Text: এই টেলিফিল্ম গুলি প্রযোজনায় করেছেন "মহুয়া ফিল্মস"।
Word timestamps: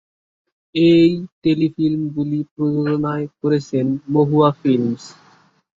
এই 0.75 1.09
টেলিফিল্ম 1.43 2.01
গুলি 2.15 2.39
প্রযোজনায় 2.53 3.27
করেছেন 3.41 3.85
"মহুয়া 4.13 4.49
ফিল্মস"। 4.61 5.03